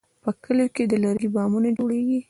په 0.23 0.29
کلیو 0.43 0.73
کې 0.75 0.83
د 0.91 0.93
لرګي 1.03 1.29
بامونه 1.35 1.69
جوړېږي. 1.77 2.19